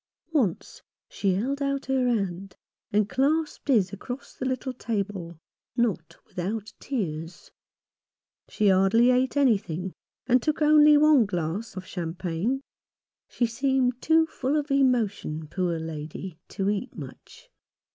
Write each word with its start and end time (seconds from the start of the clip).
Once 0.33 0.81
she 1.09 1.35
held 1.35 1.61
out 1.61 1.85
her 1.85 2.07
hand 2.07 2.55
and 2.91 3.07
clasped 3.07 3.67
his 3.67 3.93
across 3.93 4.33
the 4.33 4.45
little 4.45 4.73
table— 4.73 5.37
not 5.85 6.17
without 6.25 6.73
tears. 6.79 7.51
She 8.49 8.69
hardly 8.69 9.11
ate 9.11 9.37
anything, 9.37 9.93
and 10.25 10.41
took 10.41 10.59
only 10.59 10.97
one 10.97 11.27
glass 11.27 11.75
of 11.77 11.85
cham 11.85 12.15
pagne. 12.15 12.61
She 13.27 13.45
seemed 13.45 14.01
too 14.01 14.25
full 14.25 14.55
of 14.55 14.71
emotion, 14.71 15.47
poor 15.47 15.77
lady, 15.77 16.39
to 16.47 16.67
eat 16.71 16.97
much. 16.97 17.51